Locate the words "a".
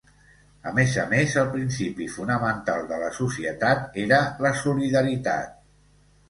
0.69-0.71, 1.01-1.01